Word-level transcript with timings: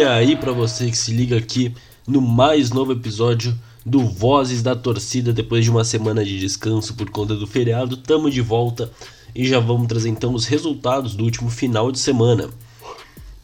E 0.00 0.02
aí 0.02 0.34
para 0.34 0.50
você 0.50 0.90
que 0.90 0.96
se 0.96 1.12
liga 1.12 1.36
aqui 1.36 1.74
no 2.06 2.22
mais 2.22 2.70
novo 2.70 2.90
episódio 2.90 3.54
do 3.84 4.00
Vozes 4.00 4.62
da 4.62 4.74
Torcida 4.74 5.30
depois 5.30 5.62
de 5.62 5.70
uma 5.70 5.84
semana 5.84 6.24
de 6.24 6.40
descanso 6.40 6.94
por 6.94 7.10
conta 7.10 7.36
do 7.36 7.46
feriado, 7.46 7.98
tamo 7.98 8.30
de 8.30 8.40
volta 8.40 8.90
e 9.34 9.46
já 9.46 9.60
vamos 9.60 9.88
trazer 9.88 10.08
então 10.08 10.32
os 10.32 10.46
resultados 10.46 11.14
do 11.14 11.22
último 11.22 11.50
final 11.50 11.92
de 11.92 11.98
semana. 11.98 12.48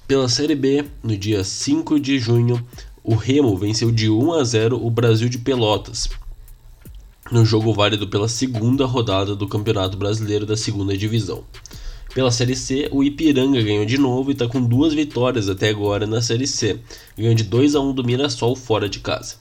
Pela 0.08 0.30
Série 0.30 0.54
B, 0.54 0.86
no 1.02 1.14
dia 1.14 1.44
5 1.44 2.00
de 2.00 2.18
junho, 2.18 2.66
o 3.04 3.14
Remo 3.14 3.54
venceu 3.58 3.92
de 3.92 4.08
1 4.08 4.32
a 4.32 4.42
0 4.42 4.82
o 4.82 4.90
Brasil 4.90 5.28
de 5.28 5.36
Pelotas, 5.36 6.08
no 7.30 7.44
jogo 7.44 7.74
válido 7.74 8.08
pela 8.08 8.28
segunda 8.28 8.86
rodada 8.86 9.36
do 9.36 9.46
Campeonato 9.46 9.98
Brasileiro 9.98 10.46
da 10.46 10.56
Segunda 10.56 10.96
Divisão. 10.96 11.44
Pela 12.16 12.30
Série 12.30 12.56
C, 12.56 12.88
o 12.92 13.04
Ipiranga 13.04 13.60
ganhou 13.60 13.84
de 13.84 13.98
novo 13.98 14.30
e 14.30 14.32
está 14.32 14.48
com 14.48 14.58
duas 14.58 14.94
vitórias 14.94 15.50
até 15.50 15.68
agora 15.68 16.06
na 16.06 16.22
Série 16.22 16.46
C. 16.46 16.80
Ganhou 17.14 17.34
de 17.34 17.44
2 17.44 17.74
a 17.74 17.80
1 17.80 17.92
do 17.92 18.02
Mirassol 18.02 18.56
fora 18.56 18.88
de 18.88 19.00
casa. 19.00 19.34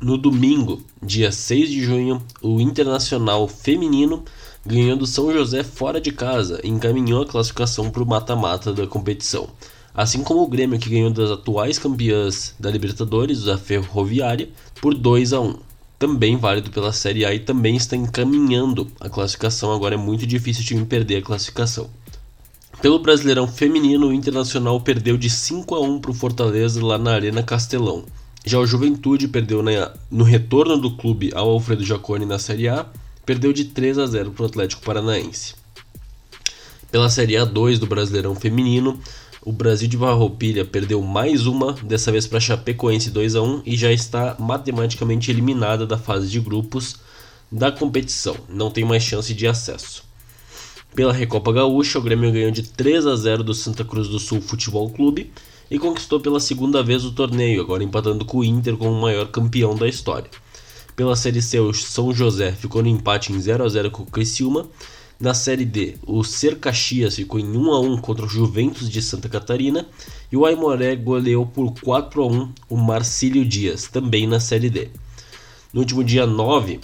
No 0.00 0.18
domingo, 0.18 0.82
dia 1.00 1.30
6 1.30 1.70
de 1.70 1.80
junho, 1.80 2.20
o 2.42 2.60
Internacional 2.60 3.46
Feminino 3.46 4.24
ganhou 4.66 4.96
do 4.96 5.06
São 5.06 5.32
José 5.32 5.62
fora 5.62 6.00
de 6.00 6.10
casa 6.10 6.60
e 6.64 6.68
encaminhou 6.68 7.22
a 7.22 7.26
classificação 7.26 7.88
para 7.88 8.02
o 8.02 8.06
mata-mata 8.06 8.72
da 8.72 8.88
competição. 8.88 9.48
Assim 9.94 10.24
como 10.24 10.42
o 10.42 10.48
Grêmio, 10.48 10.80
que 10.80 10.90
ganhou 10.90 11.10
das 11.10 11.30
atuais 11.30 11.78
campeãs 11.78 12.56
da 12.58 12.68
Libertadores, 12.68 13.46
a 13.46 13.56
Ferroviária, 13.56 14.48
por 14.80 14.92
2 14.92 15.32
a 15.32 15.40
1 15.40 15.67
também 15.98 16.36
válido 16.36 16.70
pela 16.70 16.92
Série 16.92 17.24
A 17.24 17.34
e 17.34 17.40
também 17.40 17.76
está 17.76 17.96
encaminhando 17.96 18.90
a 19.00 19.08
classificação. 19.08 19.72
Agora 19.72 19.96
é 19.96 19.98
muito 19.98 20.26
difícil 20.26 20.62
o 20.62 20.66
time 20.66 20.84
perder 20.84 21.16
a 21.16 21.22
classificação. 21.22 21.90
Pelo 22.80 23.00
Brasileirão 23.00 23.48
Feminino, 23.48 24.08
o 24.08 24.12
Internacional 24.12 24.80
perdeu 24.80 25.16
de 25.16 25.28
5 25.28 25.74
a 25.74 25.80
1 25.80 26.00
para 26.00 26.10
o 26.12 26.14
Fortaleza 26.14 26.84
lá 26.84 26.96
na 26.96 27.12
Arena 27.12 27.42
Castelão. 27.42 28.04
Já 28.44 28.58
o 28.58 28.66
Juventude 28.66 29.26
perdeu 29.26 29.62
na, 29.62 29.92
no 30.08 30.22
retorno 30.22 30.78
do 30.78 30.96
clube 30.96 31.32
ao 31.34 31.50
Alfredo 31.50 31.84
Jaconi 31.84 32.24
na 32.24 32.38
Série 32.38 32.68
A, 32.68 32.86
perdeu 33.26 33.52
de 33.52 33.64
3 33.64 33.98
a 33.98 34.06
0 34.06 34.30
para 34.30 34.44
o 34.44 34.46
Atlético 34.46 34.82
Paranaense. 34.82 35.54
Pela 36.90 37.10
Série 37.10 37.34
A2 37.34 37.78
do 37.78 37.86
Brasileirão 37.86 38.34
Feminino, 38.36 39.00
o 39.42 39.52
Brasil 39.52 39.88
de 39.88 39.96
Varroupilha 39.96 40.64
perdeu 40.64 41.00
mais 41.02 41.46
uma, 41.46 41.72
dessa 41.72 42.10
vez 42.10 42.26
para 42.26 42.40
Chapecoense 42.40 43.10
2 43.10 43.36
a 43.36 43.42
1 43.42 43.62
e 43.64 43.76
já 43.76 43.92
está 43.92 44.36
matematicamente 44.38 45.30
eliminada 45.30 45.86
da 45.86 45.96
fase 45.96 46.28
de 46.28 46.40
grupos 46.40 46.96
da 47.50 47.70
competição. 47.70 48.36
Não 48.48 48.70
tem 48.70 48.84
mais 48.84 49.02
chance 49.02 49.32
de 49.32 49.46
acesso. 49.46 50.04
Pela 50.94 51.12
Recopa 51.12 51.52
Gaúcha, 51.52 51.98
o 51.98 52.02
Grêmio 52.02 52.32
ganhou 52.32 52.50
de 52.50 52.62
3 52.62 53.06
a 53.06 53.14
0 53.14 53.44
do 53.44 53.54
Santa 53.54 53.84
Cruz 53.84 54.08
do 54.08 54.18
Sul 54.18 54.40
Futebol 54.40 54.90
Clube 54.90 55.30
e 55.70 55.78
conquistou 55.78 56.18
pela 56.18 56.40
segunda 56.40 56.82
vez 56.82 57.04
o 57.04 57.12
torneio, 57.12 57.60
agora 57.60 57.84
empatando 57.84 58.24
com 58.24 58.38
o 58.38 58.44
Inter 58.44 58.76
como 58.76 58.90
o 58.90 59.00
maior 59.00 59.28
campeão 59.28 59.76
da 59.76 59.86
história. 59.86 60.30
Pela 60.96 61.14
Série 61.14 61.40
C, 61.40 61.60
o 61.60 61.72
São 61.72 62.12
José 62.12 62.52
ficou 62.52 62.82
no 62.82 62.88
empate 62.88 63.32
em 63.32 63.40
0 63.40 63.64
a 63.64 63.68
0 63.68 63.90
com 63.90 64.02
o 64.02 64.06
Criciúma 64.06 64.66
na 65.20 65.34
Série 65.34 65.64
D, 65.64 65.96
o 66.06 66.22
Ser 66.22 66.58
Caxias 66.58 67.16
ficou 67.16 67.40
em 67.40 67.56
1 67.56 67.72
a 67.72 67.80
1 67.80 67.96
contra 67.98 68.24
o 68.24 68.28
Juventus 68.28 68.88
de 68.88 69.02
Santa 69.02 69.28
Catarina 69.28 69.86
e 70.30 70.36
o 70.36 70.46
Aimoré 70.46 70.94
goleou 70.94 71.44
por 71.44 71.74
4 71.80 72.22
a 72.22 72.26
1 72.26 72.52
o 72.70 72.76
Marcílio 72.76 73.44
Dias, 73.44 73.88
também 73.88 74.28
na 74.28 74.38
Série 74.38 74.70
D. 74.70 74.88
No 75.72 75.80
último 75.80 76.04
dia 76.04 76.24
9 76.24 76.80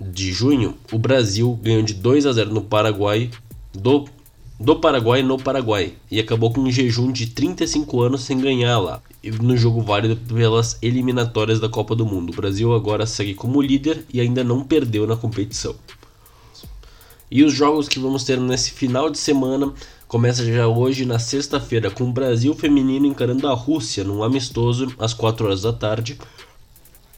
de 0.00 0.32
junho, 0.32 0.74
o 0.92 0.98
Brasil 0.98 1.58
ganhou 1.62 1.82
de 1.82 1.94
2 1.94 2.26
a 2.26 2.32
0 2.32 2.54
no 2.54 2.62
Paraguai 2.62 3.28
do, 3.72 4.04
do 4.60 4.76
Paraguai 4.76 5.22
no 5.24 5.36
Paraguai 5.36 5.94
e 6.08 6.20
acabou 6.20 6.52
com 6.52 6.60
um 6.60 6.70
jejum 6.70 7.10
de 7.10 7.26
35 7.26 8.00
anos 8.00 8.20
sem 8.20 8.38
ganhar 8.38 8.78
lá 8.78 9.02
no 9.42 9.56
jogo 9.56 9.80
válido 9.80 10.16
pelas 10.16 10.78
eliminatórias 10.80 11.58
da 11.58 11.68
Copa 11.68 11.96
do 11.96 12.06
Mundo. 12.06 12.32
O 12.32 12.36
Brasil 12.36 12.72
agora 12.72 13.06
segue 13.06 13.34
como 13.34 13.60
líder 13.60 14.04
e 14.12 14.20
ainda 14.20 14.44
não 14.44 14.62
perdeu 14.62 15.06
na 15.06 15.16
competição. 15.16 15.74
E 17.30 17.42
os 17.42 17.52
jogos 17.52 17.88
que 17.88 17.98
vamos 17.98 18.24
ter 18.24 18.38
nesse 18.38 18.70
final 18.70 19.10
de 19.10 19.18
semana 19.18 19.72
começa 20.06 20.44
já 20.44 20.68
hoje 20.68 21.04
na 21.04 21.18
sexta-feira 21.18 21.90
com 21.90 22.04
o 22.04 22.12
Brasil 22.12 22.54
feminino 22.54 23.06
encarando 23.06 23.48
a 23.48 23.54
Rússia 23.54 24.04
num 24.04 24.22
amistoso 24.22 24.92
às 24.98 25.12
4 25.12 25.46
horas 25.46 25.62
da 25.62 25.72
tarde. 25.72 26.18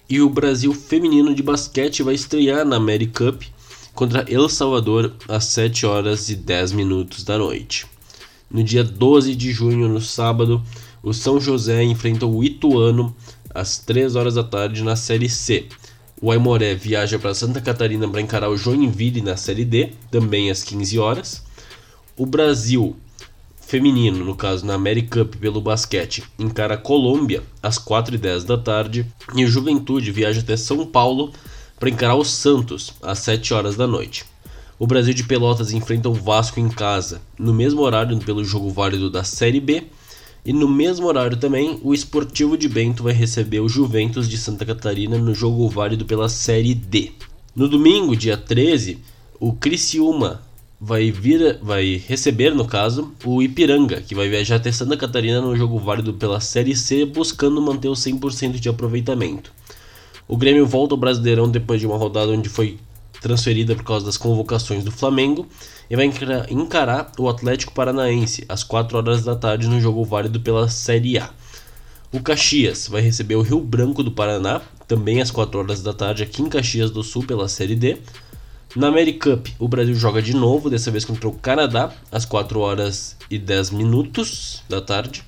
E 0.09 0.21
o 0.21 0.31
Brasil 0.31 0.73
feminino 0.73 1.35
de 1.35 1.43
basquete 1.43 2.03
vai 2.03 2.15
estrear 2.15 2.65
na 2.65 2.79
Cup 3.15 3.43
contra 3.95 4.25
El 4.29 4.49
Salvador 4.49 5.13
às 5.27 5.45
7 5.47 5.85
horas 5.85 6.29
e 6.29 6.37
10 6.37 6.73
minutos 6.73 7.25
da 7.25 7.37
noite. 7.37 7.87
No 8.49 8.63
dia 8.63 8.85
12 8.85 9.35
de 9.35 9.51
junho, 9.51 9.89
no 9.89 10.01
sábado, 10.01 10.63
o 11.03 11.13
São 11.13 11.41
José 11.41 11.83
enfrenta 11.83 12.25
o 12.27 12.45
Ituano 12.45 13.15
às 13.53 13.79
3 13.79 14.15
horas 14.15 14.35
da 14.35 14.45
tarde 14.45 14.85
na 14.85 14.95
Série 14.95 15.29
C. 15.29 15.67
O 16.21 16.31
Aimoré 16.31 16.75
viaja 16.75 17.19
para 17.19 17.35
Santa 17.35 17.61
Catarina 17.61 18.09
para 18.09 18.23
encarar 18.23 18.49
o 18.49 18.57
Joinville 18.57 19.21
na 19.21 19.37
Série 19.37 19.67
D, 19.67 19.93
também 20.11 20.51
às 20.51 20.63
15 20.63 20.99
horas. 20.99 21.43
O 22.17 22.25
Brasil 22.25 22.97
feminino, 23.61 24.25
no 24.25 24.35
caso 24.35 24.65
na 24.65 24.79
Cup 25.11 25.35
pelo 25.37 25.61
basquete, 25.61 26.25
encara 26.39 26.75
a 26.75 26.79
Colômbia 26.79 27.43
às 27.63 27.79
4h10 27.79 28.45
da 28.45 28.57
tarde. 28.57 29.05
E 29.35 29.45
o 29.45 29.49
Juventude 29.49 30.11
viaja 30.11 30.41
até 30.41 30.57
São 30.57 30.87
Paulo 30.87 31.33
para 31.79 31.91
encarar 31.91 32.15
o 32.15 32.25
Santos 32.25 32.95
às 33.03 33.19
7 33.19 33.53
horas 33.53 33.77
da 33.77 33.87
noite. 33.87 34.25
O 34.79 34.87
Brasil 34.87 35.13
de 35.13 35.25
Pelotas 35.25 35.73
enfrenta 35.73 36.09
o 36.09 36.15
Vasco 36.15 36.59
em 36.59 36.69
casa, 36.69 37.21
no 37.39 37.53
mesmo 37.53 37.83
horário 37.83 38.19
pelo 38.19 38.45
jogo 38.45 38.71
válido 38.71 39.11
da 39.11 39.23
Série 39.23 39.61
B. 39.61 39.85
E 40.47 40.53
no 40.53 40.69
mesmo 40.69 41.09
horário 41.09 41.37
também, 41.37 41.81
o 41.83 41.93
Esportivo 41.93 42.57
de 42.57 42.69
Bento 42.69 43.03
vai 43.03 43.13
receber 43.13 43.59
o 43.59 43.69
Juventus 43.69 44.29
de 44.29 44.39
Santa 44.39 44.65
Catarina 44.65 45.19
no 45.19 45.35
jogo 45.35 45.69
válido 45.69 46.05
pela 46.05 46.29
Série 46.29 46.73
D. 46.73 47.11
No 47.53 47.67
domingo, 47.67 48.15
dia 48.15 48.37
13, 48.37 48.99
o 49.41 49.53
Criciúma 49.53 50.41
vai 50.81 51.11
vir, 51.11 51.59
vai 51.61 52.01
receber, 52.07 52.55
no 52.55 52.65
caso, 52.65 53.13
o 53.25 53.43
Ipiranga, 53.43 54.01
que 54.01 54.15
vai 54.15 54.29
viajar 54.29 54.55
até 54.55 54.71
Santa 54.71 54.97
Catarina 54.97 55.41
no 55.41 55.57
jogo 55.57 55.81
válido 55.81 56.15
pela 56.15 56.39
Série 56.39 56.77
C, 56.77 57.05
buscando 57.05 57.61
manter 57.61 57.89
o 57.89 57.95
100% 57.95 58.61
de 58.61 58.69
aproveitamento. 58.69 59.53
O 60.29 60.37
Grêmio 60.37 60.65
volta 60.65 60.95
ao 60.95 60.99
Brasileirão 60.99 61.51
depois 61.51 61.81
de 61.81 61.89
uma 61.89 61.97
rodada 61.97 62.31
onde 62.31 62.49
foi 62.49 62.79
transferida 63.27 63.75
por 63.75 63.83
causa 63.83 64.07
das 64.07 64.17
convocações 64.17 64.85
do 64.85 64.93
Flamengo 64.93 65.47
e 65.91 65.97
vai 65.97 66.09
encarar 66.49 67.11
o 67.19 67.29
Atlético 67.29 67.75
Paranaense 67.75 68.45
às 68.49 68.63
4 68.63 68.97
horas 68.97 69.25
da 69.25 69.35
tarde 69.35 69.67
no 69.67 69.81
jogo 69.81 70.05
válido 70.05 70.39
pela 70.39 70.69
Série 70.69 71.19
A. 71.19 71.29
O 72.13 72.21
Caxias 72.21 72.87
vai 72.87 73.03
receber 73.03 73.35
o 73.35 73.43
Rio 73.43 73.59
Branco 73.59 74.05
do 74.05 74.13
Paraná, 74.13 74.63
também 74.87 75.21
às 75.21 75.33
4 75.33 75.59
horas 75.59 75.83
da 75.83 75.93
tarde 75.93 76.23
aqui 76.23 76.41
em 76.41 76.49
Caxias 76.49 76.91
do 76.93 77.03
Sul 77.03 77.25
pela 77.25 77.49
Série 77.49 77.75
D. 77.75 77.99
Na 78.77 78.93
Cup, 79.21 79.49
o 79.59 79.67
Brasil 79.67 79.95
joga 79.97 80.23
de 80.23 80.35
novo, 80.35 80.71
dessa 80.71 80.91
vez 80.91 81.05
contra 81.05 81.29
o 81.29 81.33
Canadá, 81.33 81.93
às 82.13 82.25
4 82.25 82.61
horas 82.61 83.17
e 83.29 83.39
10 83.39 83.71
minutos 83.71 84.63
da 84.69 84.81
tarde. 84.81 85.25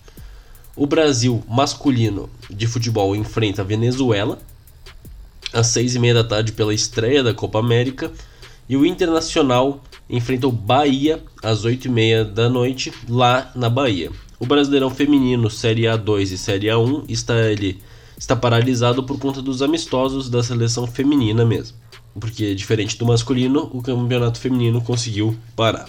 O 0.76 0.86
Brasil 0.86 1.42
masculino 1.48 2.30
de 2.48 2.68
futebol 2.68 3.16
enfrenta 3.16 3.62
a 3.62 3.64
Venezuela, 3.64 4.38
às 5.52 5.68
6 5.68 5.96
e 5.96 5.98
meia 5.98 6.14
da 6.14 6.24
tarde 6.24 6.52
pela 6.52 6.74
estreia 6.74 7.22
da 7.22 7.34
Copa 7.34 7.58
América. 7.58 8.10
E 8.68 8.76
o 8.76 8.84
Internacional 8.84 9.82
enfrenta 10.08 10.46
o 10.46 10.52
Bahia 10.52 11.22
às 11.42 11.64
8 11.64 11.86
e 11.86 11.90
meia 11.90 12.24
da 12.24 12.48
noite 12.48 12.92
lá 13.08 13.50
na 13.54 13.68
Bahia. 13.68 14.10
O 14.38 14.46
Brasileirão 14.46 14.90
Feminino 14.90 15.50
Série 15.50 15.82
A2 15.82 16.32
e 16.32 16.38
Série 16.38 16.68
A1 16.68 17.04
está, 17.08 17.36
ele, 17.50 17.80
está 18.16 18.36
paralisado 18.36 19.02
por 19.02 19.18
conta 19.18 19.42
dos 19.42 19.62
amistosos 19.62 20.30
da 20.30 20.42
seleção 20.42 20.86
feminina 20.86 21.44
mesmo. 21.44 21.76
Porque, 22.18 22.54
diferente 22.54 22.96
do 22.96 23.06
masculino, 23.06 23.70
o 23.72 23.82
campeonato 23.82 24.38
feminino 24.38 24.80
conseguiu 24.80 25.36
parar. 25.56 25.88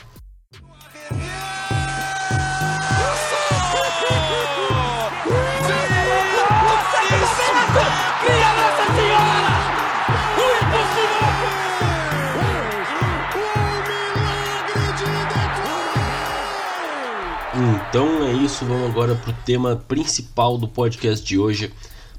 Então 17.89 18.24
é 18.24 18.33
isso, 18.33 18.65
vamos 18.65 18.88
agora 18.88 19.15
para 19.15 19.31
o 19.31 19.36
tema 19.44 19.75
principal 19.75 20.59
do 20.59 20.68
podcast 20.68 21.25
de 21.25 21.39
hoje, 21.39 21.74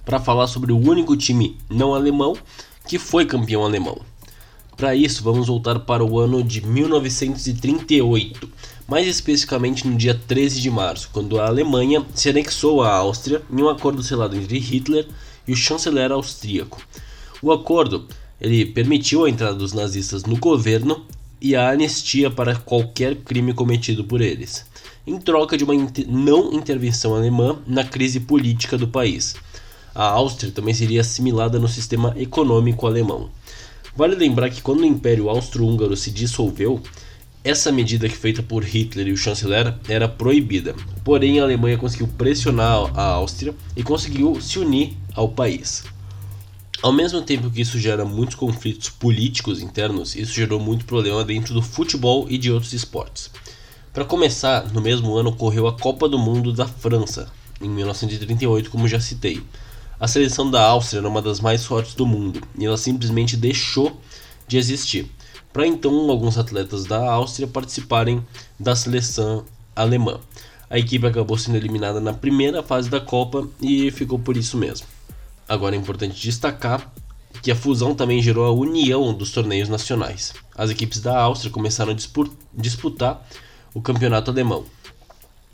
para 0.04 0.18
falar 0.18 0.48
sobre 0.48 0.72
o 0.72 0.76
único 0.76 1.16
time 1.16 1.56
não 1.68 1.94
alemão 1.94 2.36
que 2.88 2.98
foi 2.98 3.24
campeão 3.24 3.64
alemão. 3.64 4.00
Para 4.76 4.96
isso, 4.96 5.22
vamos 5.22 5.46
voltar 5.46 5.78
para 5.78 6.04
o 6.04 6.18
ano 6.18 6.42
de 6.42 6.66
1938, 6.66 8.50
mais 8.88 9.06
especificamente 9.06 9.86
no 9.86 9.96
dia 9.96 10.20
13 10.26 10.60
de 10.60 10.72
março, 10.72 11.08
quando 11.12 11.38
a 11.38 11.46
Alemanha 11.46 12.04
se 12.16 12.28
anexou 12.28 12.82
à 12.82 12.96
Áustria 12.96 13.40
em 13.48 13.62
um 13.62 13.68
acordo 13.68 14.02
selado 14.02 14.34
entre 14.34 14.58
Hitler 14.58 15.06
e 15.46 15.52
o 15.52 15.56
chanceler 15.56 16.10
austríaco. 16.10 16.82
O 17.40 17.52
acordo 17.52 18.08
ele 18.40 18.66
permitiu 18.66 19.24
a 19.24 19.30
entrada 19.30 19.54
dos 19.54 19.72
nazistas 19.72 20.24
no 20.24 20.36
governo 20.36 21.06
e 21.40 21.56
a 21.56 21.70
anistia 21.70 22.30
para 22.30 22.56
qualquer 22.56 23.16
crime 23.16 23.52
cometido 23.52 24.04
por 24.04 24.20
eles, 24.20 24.66
em 25.06 25.18
troca 25.18 25.56
de 25.56 25.64
uma 25.64 25.74
não 26.06 26.52
intervenção 26.52 27.14
alemã 27.14 27.58
na 27.66 27.84
crise 27.84 28.20
política 28.20 28.76
do 28.76 28.88
país. 28.88 29.34
A 29.94 30.04
Áustria 30.04 30.52
também 30.52 30.74
seria 30.74 31.00
assimilada 31.00 31.58
no 31.58 31.68
sistema 31.68 32.14
econômico 32.16 32.86
alemão. 32.86 33.30
Vale 33.96 34.14
lembrar 34.14 34.50
que 34.50 34.62
quando 34.62 34.80
o 34.80 34.86
Império 34.86 35.28
Austro-Húngaro 35.28 35.96
se 35.96 36.10
dissolveu, 36.10 36.80
essa 37.42 37.72
medida 37.72 38.08
que 38.08 38.16
feita 38.16 38.42
por 38.42 38.62
Hitler 38.62 39.08
e 39.08 39.12
o 39.12 39.16
chanceler 39.16 39.74
era 39.88 40.06
proibida. 40.06 40.74
Porém, 41.02 41.40
a 41.40 41.42
Alemanha 41.42 41.78
conseguiu 41.78 42.06
pressionar 42.06 42.92
a 42.94 43.02
Áustria 43.02 43.54
e 43.74 43.82
conseguiu 43.82 44.38
se 44.40 44.58
unir 44.58 44.94
ao 45.14 45.28
país. 45.28 45.84
Ao 46.82 46.92
mesmo 46.92 47.20
tempo 47.20 47.50
que 47.50 47.60
isso 47.60 47.78
gera 47.78 48.06
muitos 48.06 48.34
conflitos 48.34 48.88
políticos 48.88 49.60
internos, 49.60 50.16
isso 50.16 50.32
gerou 50.32 50.58
muito 50.58 50.86
problema 50.86 51.22
dentro 51.22 51.52
do 51.52 51.60
futebol 51.60 52.26
e 52.30 52.38
de 52.38 52.50
outros 52.50 52.72
esportes. 52.72 53.30
Para 53.92 54.06
começar, 54.06 54.72
no 54.72 54.80
mesmo 54.80 55.14
ano 55.14 55.28
ocorreu 55.28 55.66
a 55.66 55.76
Copa 55.76 56.08
do 56.08 56.18
Mundo 56.18 56.54
da 56.54 56.66
França, 56.66 57.30
em 57.60 57.68
1938, 57.68 58.70
como 58.70 58.88
já 58.88 58.98
citei. 58.98 59.42
A 59.98 60.08
seleção 60.08 60.50
da 60.50 60.64
Áustria 60.64 61.00
era 61.00 61.08
uma 61.08 61.20
das 61.20 61.38
mais 61.38 61.66
fortes 61.66 61.94
do 61.94 62.06
mundo 62.06 62.40
e 62.58 62.64
ela 62.64 62.78
simplesmente 62.78 63.36
deixou 63.36 64.00
de 64.48 64.56
existir. 64.56 65.06
Para 65.52 65.66
então, 65.66 66.08
alguns 66.08 66.38
atletas 66.38 66.86
da 66.86 67.12
Áustria 67.12 67.46
participarem 67.46 68.24
da 68.58 68.74
seleção 68.74 69.44
alemã. 69.76 70.18
A 70.70 70.78
equipe 70.78 71.06
acabou 71.06 71.36
sendo 71.36 71.56
eliminada 71.56 72.00
na 72.00 72.14
primeira 72.14 72.62
fase 72.62 72.88
da 72.88 73.00
Copa 73.00 73.46
e 73.60 73.90
ficou 73.90 74.18
por 74.18 74.34
isso 74.38 74.56
mesmo. 74.56 74.86
Agora 75.50 75.74
é 75.74 75.78
importante 75.80 76.22
destacar 76.22 76.92
que 77.42 77.50
a 77.50 77.56
fusão 77.56 77.92
também 77.92 78.22
gerou 78.22 78.46
a 78.46 78.52
união 78.52 79.12
dos 79.12 79.32
torneios 79.32 79.68
nacionais. 79.68 80.32
As 80.54 80.70
equipes 80.70 81.00
da 81.00 81.20
Áustria 81.20 81.50
começaram 81.50 81.90
a 81.92 81.96
disputar 82.54 83.26
o 83.74 83.82
campeonato 83.82 84.30
alemão. 84.30 84.64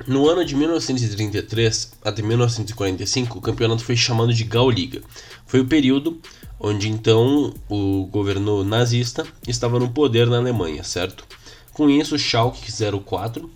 No 0.06 0.28
ano 0.28 0.44
de 0.44 0.54
1933 0.54 1.94
até 2.04 2.20
1945, 2.20 3.38
o 3.38 3.40
campeonato 3.40 3.82
foi 3.82 3.96
chamado 3.96 4.34
de 4.34 4.44
Gauliga. 4.44 5.00
Foi 5.46 5.60
o 5.60 5.66
período 5.66 6.20
onde 6.60 6.90
então 6.90 7.54
o 7.66 8.04
governo 8.04 8.62
nazista 8.62 9.26
estava 9.48 9.78
no 9.78 9.88
poder 9.88 10.26
na 10.26 10.36
Alemanha, 10.36 10.84
certo? 10.84 11.24
Com 11.72 11.88
isso, 11.88 12.16
o 12.16 12.18
Schalke 12.18 12.70
04 12.70 13.50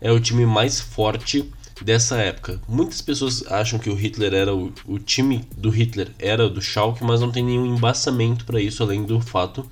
é 0.00 0.10
o 0.10 0.18
time 0.18 0.46
mais 0.46 0.80
forte 0.80 1.52
dessa 1.82 2.16
época. 2.16 2.60
Muitas 2.68 3.00
pessoas 3.00 3.44
acham 3.46 3.78
que 3.78 3.90
o 3.90 3.94
Hitler 3.94 4.34
era 4.34 4.54
o, 4.54 4.72
o 4.86 4.98
time 4.98 5.46
do 5.56 5.70
Hitler 5.70 6.10
era 6.18 6.48
do 6.48 6.62
Schalke, 6.62 7.04
mas 7.04 7.20
não 7.20 7.30
tem 7.30 7.44
nenhum 7.44 7.66
embasamento 7.66 8.44
para 8.44 8.60
isso 8.60 8.82
além 8.82 9.04
do 9.04 9.20
fato 9.20 9.68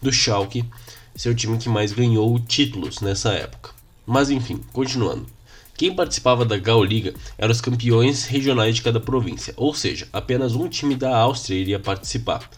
do 0.00 0.12
Schalke 0.12 0.64
ser 1.14 1.30
o 1.30 1.34
time 1.34 1.56
que 1.56 1.68
mais 1.68 1.92
ganhou 1.92 2.38
títulos 2.38 3.00
nessa 3.00 3.32
época. 3.32 3.70
Mas 4.06 4.30
enfim, 4.30 4.60
continuando. 4.72 5.26
Quem 5.74 5.94
participava 5.94 6.44
da 6.44 6.56
Gauliga 6.56 7.14
eram 7.36 7.52
os 7.52 7.60
campeões 7.60 8.24
regionais 8.24 8.76
de 8.76 8.82
cada 8.82 8.98
província, 8.98 9.52
ou 9.56 9.74
seja, 9.74 10.08
apenas 10.12 10.54
um 10.54 10.68
time 10.68 10.94
da 10.94 11.16
Áustria 11.16 11.60
iria 11.60 11.78
participar. 11.78 12.48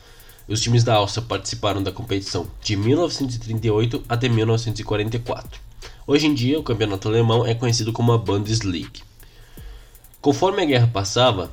Os 0.46 0.60
times 0.60 0.84
da 0.84 0.94
Áustria 0.94 1.26
participaram 1.26 1.82
da 1.82 1.92
competição 1.92 2.46
de 2.62 2.76
1938 2.76 4.04
até 4.08 4.28
1944. 4.28 5.67
Hoje 6.10 6.26
em 6.26 6.32
dia, 6.32 6.58
o 6.58 6.62
campeonato 6.62 7.06
alemão 7.06 7.44
é 7.44 7.54
conhecido 7.54 7.92
como 7.92 8.12
a 8.12 8.16
Bundesliga. 8.16 9.02
Conforme 10.22 10.62
a 10.62 10.64
guerra 10.64 10.86
passava, 10.86 11.52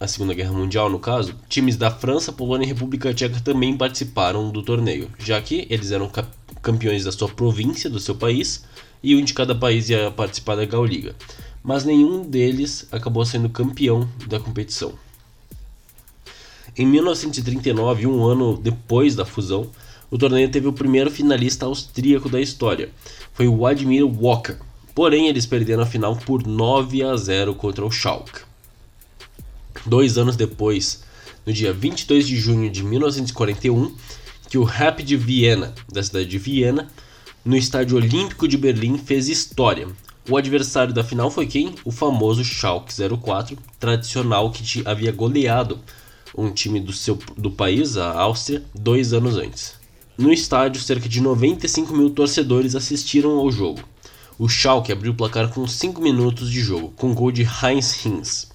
a 0.00 0.08
Segunda 0.08 0.34
Guerra 0.34 0.50
Mundial 0.50 0.90
no 0.90 0.98
caso, 0.98 1.36
times 1.48 1.76
da 1.76 1.88
França, 1.88 2.32
Polônia 2.32 2.64
e 2.64 2.68
República 2.68 3.14
Tcheca 3.14 3.38
também 3.38 3.76
participaram 3.76 4.50
do 4.50 4.60
torneio, 4.60 5.08
já 5.20 5.40
que 5.40 5.68
eles 5.70 5.92
eram 5.92 6.10
campeões 6.60 7.04
da 7.04 7.12
sua 7.12 7.28
província, 7.28 7.88
do 7.88 8.00
seu 8.00 8.16
país, 8.16 8.64
e 9.04 9.14
um 9.14 9.22
de 9.22 9.32
cada 9.32 9.54
país 9.54 9.88
ia 9.88 10.10
participar 10.10 10.56
da 10.56 10.64
Gauliga. 10.64 11.14
Mas 11.62 11.84
nenhum 11.84 12.28
deles 12.28 12.88
acabou 12.90 13.24
sendo 13.24 13.48
campeão 13.48 14.08
da 14.26 14.40
competição. 14.40 14.94
Em 16.76 16.84
1939, 16.84 18.08
um 18.08 18.24
ano 18.24 18.56
depois 18.56 19.14
da 19.14 19.24
fusão, 19.24 19.70
o 20.12 20.18
torneio 20.18 20.50
teve 20.50 20.68
o 20.68 20.74
primeiro 20.74 21.10
finalista 21.10 21.64
austríaco 21.64 22.28
da 22.28 22.38
história. 22.38 22.90
Foi 23.32 23.48
o 23.48 23.56
Vladimir 23.56 24.04
Walker. 24.04 24.56
Porém, 24.94 25.26
eles 25.26 25.46
perderam 25.46 25.84
a 25.84 25.86
final 25.86 26.14
por 26.14 26.46
9 26.46 27.02
a 27.02 27.16
0 27.16 27.54
contra 27.54 27.82
o 27.82 27.90
Schalke. 27.90 28.42
Dois 29.86 30.18
anos 30.18 30.36
depois, 30.36 31.02
no 31.46 31.52
dia 31.52 31.72
22 31.72 32.28
de 32.28 32.36
junho 32.36 32.70
de 32.70 32.84
1941, 32.84 33.96
que 34.50 34.58
o 34.58 34.64
Rapid 34.64 35.12
Viena, 35.12 35.72
da 35.90 36.02
cidade 36.02 36.26
de 36.26 36.36
Viena, 36.36 36.88
no 37.42 37.56
Estádio 37.56 37.96
Olímpico 37.96 38.46
de 38.46 38.58
Berlim, 38.58 38.98
fez 38.98 39.30
história. 39.30 39.88
O 40.28 40.36
adversário 40.36 40.92
da 40.92 41.02
final 41.02 41.30
foi 41.30 41.46
quem? 41.46 41.74
O 41.86 41.90
famoso 41.90 42.44
Schalke 42.44 42.92
04, 42.92 43.56
tradicional 43.80 44.50
que 44.50 44.86
havia 44.86 45.10
goleado 45.10 45.78
um 46.36 46.50
time 46.50 46.80
do, 46.80 46.92
seu, 46.92 47.18
do 47.34 47.50
país, 47.50 47.96
a 47.96 48.12
Áustria, 48.12 48.62
dois 48.74 49.14
anos 49.14 49.38
antes. 49.38 49.80
No 50.16 50.30
estádio, 50.30 50.82
cerca 50.82 51.08
de 51.08 51.22
95 51.22 51.94
mil 51.96 52.10
torcedores 52.10 52.76
assistiram 52.76 53.38
ao 53.38 53.50
jogo. 53.50 53.80
O 54.38 54.46
Schalke 54.46 54.92
abriu 54.92 55.12
o 55.12 55.14
placar 55.14 55.48
com 55.48 55.66
5 55.66 56.02
minutos 56.02 56.50
de 56.50 56.60
jogo, 56.60 56.92
com 56.96 57.14
gol 57.14 57.32
de 57.32 57.42
Heinz 57.42 58.04
Hinz. 58.04 58.50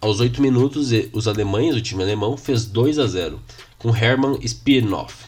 Aos 0.00 0.20
8 0.20 0.40
minutos, 0.40 0.90
os 1.12 1.26
alemães, 1.26 1.74
o 1.74 1.80
time 1.80 2.02
alemão, 2.02 2.36
fez 2.36 2.64
2 2.64 3.00
a 3.00 3.06
0, 3.08 3.40
com 3.76 3.94
Hermann 3.94 4.38
Spiernoff. 4.46 5.24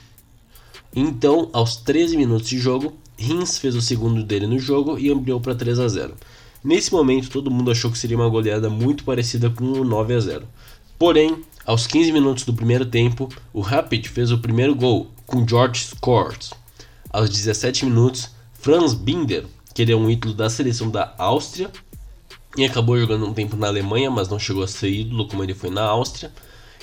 Então, 0.95 1.51
aos 1.53 1.77
13 1.77 2.17
minutos 2.17 2.49
de 2.49 2.59
jogo, 2.59 2.97
Hinz 3.19 3.59
fez 3.59 3.75
o 3.75 3.83
segundo 3.83 4.23
dele 4.23 4.47
no 4.47 4.59
jogo 4.59 4.97
e 4.99 5.11
ampliou 5.11 5.41
para 5.41 5.55
3 5.55 5.81
a 5.81 5.89
0. 5.89 6.15
Nesse 6.63 6.93
momento, 6.93 7.29
todo 7.29 7.51
mundo 7.51 7.73
achou 7.73 7.91
que 7.91 7.99
seria 7.99 8.17
uma 8.17 8.29
goleada 8.29 8.71
muito 8.71 9.03
parecida 9.03 9.51
com 9.51 9.65
o 9.65 9.85
9 9.85 10.15
a 10.15 10.21
0. 10.21 10.47
Porém, 10.99 11.43
aos 11.67 11.85
15 11.89 12.13
minutos 12.13 12.45
do 12.45 12.55
primeiro 12.55 12.87
tempo, 12.87 13.29
o 13.53 13.61
Rapid 13.61 14.07
fez 14.07 14.31
o 14.31 14.39
primeiro 14.39 14.73
gol, 14.73 15.11
com 15.27 15.47
George 15.47 15.85
Scores. 15.85 16.53
Aos 17.11 17.29
17 17.29 17.87
minutos, 17.87 18.31
Franz 18.55 18.95
Binder, 18.95 19.45
que 19.75 19.83
ele 19.83 19.93
é 19.93 19.97
um 19.97 20.09
ídolo 20.09 20.33
da 20.33 20.49
seleção 20.49 20.89
da 20.89 21.13
Áustria, 21.19 21.69
e 22.57 22.65
acabou 22.65 22.97
jogando 22.97 23.27
um 23.27 23.35
tempo 23.35 23.57
na 23.57 23.67
Alemanha, 23.67 24.09
mas 24.11 24.29
não 24.29 24.39
chegou 24.39 24.63
a 24.63 24.69
ser 24.69 24.91
ídolo 24.91 25.27
como 25.27 25.43
ele 25.43 25.55
foi 25.55 25.69
na 25.69 25.83
Áustria. 25.83 26.31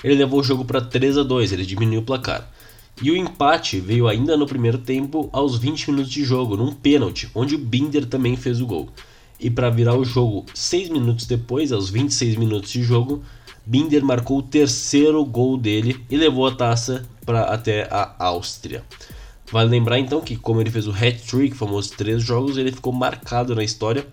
Ele 0.03 0.15
levou 0.15 0.41
o 0.41 0.43
jogo 0.43 0.65
para 0.65 0.81
3 0.81 1.17
a 1.17 1.23
2, 1.23 1.53
ele 1.53 1.65
diminuiu 1.65 2.01
o 2.01 2.03
placar. 2.03 2.51
E 3.01 3.09
o 3.09 3.15
empate 3.15 3.79
veio 3.79 4.07
ainda 4.07 4.35
no 4.35 4.45
primeiro 4.45 4.77
tempo, 4.77 5.29
aos 5.31 5.57
20 5.57 5.91
minutos 5.91 6.11
de 6.11 6.25
jogo, 6.25 6.57
num 6.57 6.73
pênalti, 6.73 7.29
onde 7.33 7.55
o 7.55 7.57
Binder 7.57 8.05
também 8.05 8.35
fez 8.35 8.59
o 8.59 8.65
gol. 8.65 8.89
E 9.39 9.49
para 9.49 9.69
virar 9.69 9.95
o 9.95 10.03
jogo 10.03 10.45
6 10.53 10.89
minutos 10.89 11.25
depois, 11.25 11.71
aos 11.71 11.89
26 11.89 12.35
minutos 12.35 12.69
de 12.69 12.83
jogo, 12.83 13.23
Binder 13.65 14.03
marcou 14.03 14.39
o 14.39 14.43
terceiro 14.43 15.23
gol 15.23 15.57
dele 15.57 16.03
e 16.09 16.17
levou 16.17 16.47
a 16.47 16.55
taça 16.55 17.05
para 17.25 17.43
até 17.43 17.87
a 17.89 18.13
Áustria. 18.19 18.83
Vale 19.51 19.69
lembrar 19.69 19.99
então 19.99 20.19
que, 20.19 20.35
como 20.35 20.59
ele 20.59 20.71
fez 20.71 20.87
o 20.87 20.91
hat-trick, 20.91 21.55
famosos 21.55 21.91
três 21.91 22.23
jogos, 22.23 22.57
ele 22.57 22.71
ficou 22.71 22.91
marcado 22.91 23.53
na 23.55 23.63
história. 23.63 24.05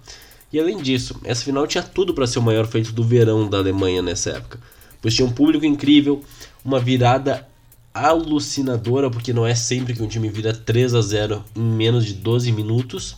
E 0.53 0.59
além 0.59 0.79
disso, 0.79 1.19
essa 1.25 1.45
final 1.45 1.67
tinha 1.67 1.83
tudo 1.83 2.13
para 2.13 2.27
ser 2.27 2.39
o 2.41 2.43
maior 2.43 2.67
feito 2.67 2.93
do 2.93 3.03
verão 3.03 3.49
da 3.49 3.59
Alemanha 3.59 4.03
nessa 4.03 4.31
época, 4.31 4.61
pois 5.01 5.15
tinha 5.15 5.27
um 5.27 5.33
público 5.33 5.65
incrível, 5.65 6.23
uma 6.65 6.79
virada 6.79 7.49
alucinadora, 7.95 9.11
porque 9.11 9.33
não 9.33 9.47
é 9.47 9.55
sempre 9.55 9.95
que 9.95 10.03
um 10.03 10.09
time 10.09 10.29
vira 10.29 10.53
3 10.53 10.95
a 10.95 11.01
0 11.01 11.45
em 11.57 11.63
menos 11.63 12.05
de 12.05 12.15
12 12.15 12.53
minutos. 12.53 13.17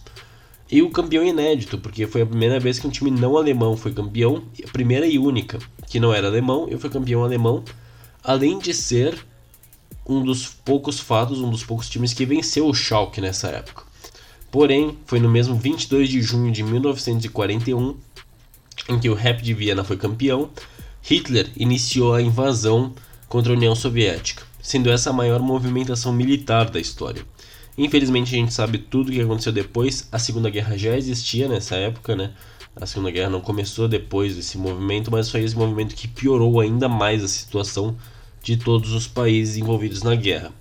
E 0.73 0.81
o 0.81 0.88
campeão 0.88 1.23
inédito, 1.23 1.76
porque 1.76 2.07
foi 2.07 2.23
a 2.23 2.26
primeira 2.26 2.59
vez 2.59 2.79
que 2.79 2.87
um 2.87 2.91
time 2.91 3.11
não 3.11 3.37
alemão 3.37 3.76
foi 3.76 3.93
campeão, 3.93 4.43
a 4.67 4.71
primeira 4.73 5.07
e 5.07 5.19
única 5.19 5.59
que 5.87 6.00
não 6.00 6.14
era 6.14 6.29
alemão, 6.29 6.67
e 6.67 6.79
foi 6.79 6.88
campeão 6.88 7.23
alemão, 7.23 7.62
além 8.25 8.59
de 8.59 8.73
ser 8.73 9.23
um 10.09 10.25
dos 10.25 10.47
poucos 10.49 10.99
fatos, 10.99 11.41
um 11.41 11.50
dos 11.50 11.62
poucos 11.62 11.91
times 11.91 12.14
que 12.14 12.25
venceu 12.25 12.67
o 12.67 12.73
Schalke 12.73 13.21
nessa 13.21 13.49
época. 13.49 13.83
Porém, 14.50 14.97
foi 15.05 15.21
no 15.21 15.29
mesmo 15.29 15.57
22 15.57 16.09
de 16.09 16.23
junho 16.23 16.50
de 16.50 16.62
1941 16.62 17.95
em 18.88 18.99
que 18.99 19.11
o 19.11 19.14
Rapid 19.14 19.45
de 19.45 19.52
Viena 19.52 19.85
foi 19.85 19.99
campeão, 19.99 20.49
Hitler 21.02 21.50
iniciou 21.55 22.14
a 22.14 22.23
invasão 22.23 22.95
contra 23.29 23.52
a 23.52 23.57
União 23.57 23.75
Soviética, 23.75 24.43
sendo 24.62 24.91
essa 24.91 25.11
a 25.11 25.12
maior 25.12 25.41
movimentação 25.41 26.14
militar 26.14 26.71
da 26.71 26.81
história. 26.81 27.26
Infelizmente 27.76 28.35
a 28.35 28.38
gente 28.38 28.52
sabe 28.52 28.79
tudo 28.79 29.09
o 29.09 29.12
que 29.12 29.21
aconteceu 29.21 29.52
depois. 29.52 30.09
A 30.12 30.19
Segunda 30.19 30.50
Guerra 30.50 30.76
já 30.76 30.97
existia 30.97 31.49
nessa 31.49 31.76
época, 31.76 32.14
né? 32.14 32.33
A 32.75 32.87
Segunda 32.87 33.11
Guerra 33.11 33.31
não 33.31 33.41
começou 33.41 33.87
depois 33.88 34.37
desse 34.37 34.57
movimento, 34.57 35.11
mas 35.11 35.31
foi 35.31 35.43
esse 35.43 35.57
movimento 35.57 35.95
que 35.95 36.09
piorou 36.09 36.61
ainda 36.61 36.88
mais 36.88 37.23
a 37.23 37.29
situação 37.29 37.97
de 38.43 38.57
todos 38.57 38.93
os 38.93 39.07
países 39.07 39.57
envolvidos 39.57 40.02
na 40.02 40.14
guerra. 40.14 40.52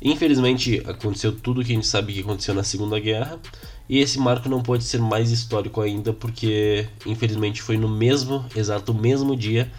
Infelizmente 0.00 0.82
aconteceu 0.86 1.32
tudo 1.32 1.60
o 1.60 1.64
que 1.64 1.72
a 1.72 1.74
gente 1.74 1.86
sabe 1.86 2.12
que 2.12 2.20
aconteceu 2.20 2.54
na 2.54 2.62
Segunda 2.62 3.00
Guerra, 3.00 3.40
e 3.88 3.98
esse 3.98 4.18
marco 4.18 4.48
não 4.48 4.62
pode 4.62 4.84
ser 4.84 5.00
mais 5.00 5.30
histórico 5.30 5.80
ainda, 5.80 6.12
porque 6.12 6.86
infelizmente 7.06 7.62
foi 7.62 7.76
no 7.76 7.88
mesmo, 7.88 8.44
exato 8.54 8.92
mesmo 8.92 9.36
dia 9.36 9.70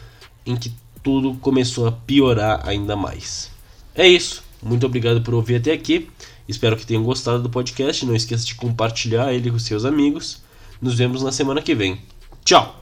em 0.46 0.56
que 0.56 0.72
tudo 1.04 1.36
começou 1.36 1.88
a 1.88 1.92
piorar 1.92 2.68
ainda 2.68 2.96
mais. 2.96 3.52
É 3.94 4.08
isso. 4.08 4.44
Muito 4.62 4.86
obrigado 4.86 5.22
por 5.22 5.34
ouvir 5.34 5.58
até 5.58 5.72
aqui. 5.72 6.10
Espero 6.48 6.78
que 6.78 6.86
tenham 6.86 7.04
gostado 7.04 7.42
do 7.42 7.50
podcast. 7.50 8.06
Não 8.06 8.16
esqueça 8.16 8.46
de 8.46 8.56
compartilhar 8.56 9.34
ele 9.34 9.52
com 9.52 9.60
seus 9.60 9.86
amigos. 9.86 10.42
Nos 10.82 10.96
vemos 10.96 11.22
na 11.22 11.32
semana 11.32 11.62
que 11.62 11.76
vem. 11.76 12.00
Tchau! 12.46 12.76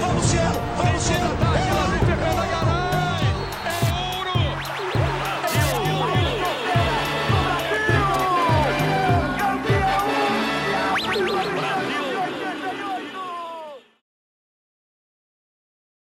Vamos. 0.00 0.27